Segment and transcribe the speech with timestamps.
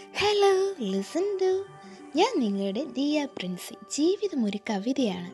[0.00, 1.64] Hello listen to
[2.16, 5.30] ഞാൻ നിങ്ങളുടെ ദിയ പ്രിൻസി ജീവിതം ഒരു കവിതയാണ്.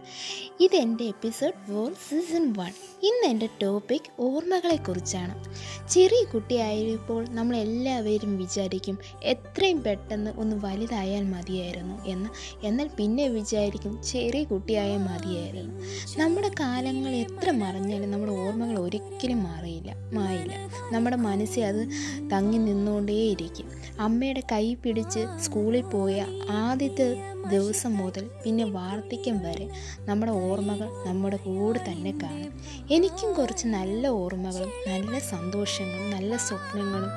[0.63, 5.45] ഇത് എന്റെ എപ്പിസോഡ് ഫോർ സീസൺ വൺ ഇന്ന് എന്റെ ടോപ്പിക് ഓർമ്മകളെക്കുറിച്ചാണ്.
[5.89, 12.31] ചെറിയ കുട്ടിയായപ്പോൾ നമ്മളെല്ലാവരും വിചാരിക്കും എത്രയും പെട്ടെന്ന് ഒന്ന് വലുതായാൽ മതിയായിരുന്നു എന്ന്.
[12.67, 15.83] എന്നാൽ പിന്നെ വിചാരിക്കും ചെറിയ കുട്ടിയായാൽ മതിയായിരുന്നു.
[16.19, 20.53] നമ്മുടെ കാലങ്ങൾ എത്ര മറിഞ്ഞാലും നമ്മുടെ ഓർമ്മകൾ ഒരിക്കലും മാറിയില്ല മായില്ല.
[20.93, 21.89] നമ്മുടെ മനസ്സിൽ അത്
[22.31, 23.86] തങ്ങി നിന്നുകൊണ്ടേയിരിക്കും.
[24.05, 27.07] അമ്മയുടെ കൈ പിടിച്ച് സ്കൂളിൽ പോയ ആദ്യത്തെ
[27.49, 29.67] ദിവസം മുതൽ പിന്നെ വാർദ്ധക്യം വരെ
[30.09, 32.53] നമ്മുടെ ഓർമ്മകൾ നമ്മുടെ കൂടെ തന്നെ കാണും.
[32.91, 37.13] എനിക്കും കുറച്ച് നല്ല ഓർമ്മകളും നല്ല സന്തോഷങ്ങളും നല്ല സ്വപ്നങ്ങളും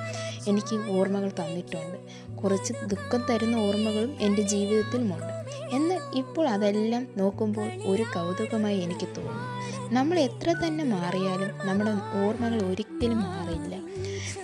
[0.48, 1.98] എനിക്ക് ഓർമ്മകൾ തന്നിട്ടുണ്ട്.
[2.36, 5.34] കുറച്ച് ദുഃഖം തരുന്ന ഓർമ്മകളും എന്റെ ജീവിതത്തിലുമുണ്ട്.
[5.74, 11.92] എന്നാൽ ഇപ്പോൾ അതെല്ലാം നോക്കുമ്പോൾ ഒരു കൗതുകമായി എനിക്ക് തോന്നുന്നു നമ്മൾ എത്ര തന്നെ മാറിയാലും നമ്മുടെ
[12.24, 13.76] ഓർമ്മകൾ ഒരിക്കലും മാറില്ല.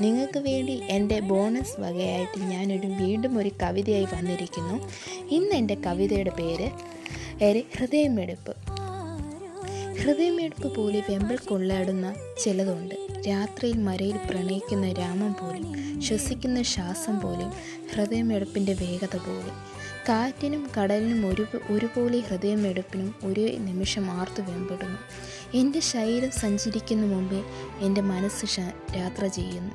[0.01, 4.89] നിങ്ങൾക്ക് വേണ്ടി എന്റെ ബോണസ് വകയായിട്ട് ഞാനൊരു വീണ്ടും ഒരു കവിതയായി വന്നിരിക്കുന്നു.
[5.31, 6.69] ഇന്ന് എന്റെ കവിതയുടെ പേര്
[7.77, 8.84] ഹൃദയമെടുപ്പ്.
[10.05, 12.95] ഹൃദയമെടുപ്പ് പോലെ വെമ്പൽ കൊള്ളാടുന്ന ചിലതുണ്ട്.
[13.27, 17.53] രാത്രിയിൽ മരയിൽ പ്രണയിക്കുന്ന രാമം പോലും ശ്വസിക്കുന്ന ശ്വാസം പോലും
[17.93, 19.53] ഹൃദയമെടുപ്പിന്റെ വേഗത പോലെ.
[20.09, 24.99] കാറ്റിനും കടലിനും ഒരു ഒരുപോലെ ഹൃദയമെടുപ്പിനും ഒരു നിമിഷം ആർത്തു വെമ്പെടുന്നു.
[25.57, 27.43] എന്റെ ശരീരം സഞ്ചരിക്കുന്ന മുമ്പേ
[27.79, 28.61] എന്റെ മനസ്സ്
[28.95, 29.73] യാത്ര ചെയ്യുന്നു.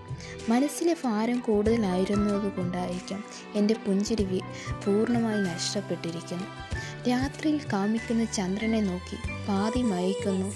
[0.49, 4.41] മനസ്സിലെ ഭാരം കൂടുതലായിരുന്നതുകൊണ്ടായിരിക്കാം എന്റെ പുഞ്ചിരി
[4.87, 6.70] പൂർണമായി നഷ്ടപ്പെട്ടിരിക്കുന്നു
[7.09, 10.47] രാത്രിയിൽ കാമിക്കുന്ന ചന്ദ്രനെ നോക്കി പാതി മയക്കുന്നു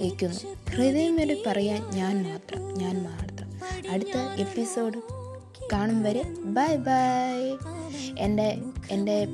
[0.00, 3.60] വയ്ക്കുന്നു വരെ പറയാൻ ഞാൻ മാത്രം ഞാൻ മാത്രം.
[3.90, 4.98] അടുത്ത എപ്പിസോഡ്
[5.72, 7.56] കാണും വരെ ബൈ ബൈ.
[8.18, 8.58] എന്റെ
[8.90, 9.26] എന്റെ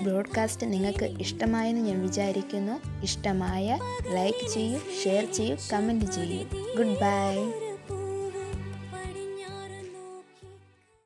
[0.00, 3.02] ബ്രോഡ്കാസ്റ്റ് നിങ്ങൾക്ക് ഇഷ്ടമായെന്ന് ഞാൻ വിചാരിക്കുന്നു.
[3.02, 3.78] ഇഷ്ടമായ
[4.12, 6.44] ലൈക്ക് ചെയ്യൂ ഷെയർ ചെയ്യൂ കമന്റ് ചെയ്യൂ.
[6.76, 7.67] Good bye.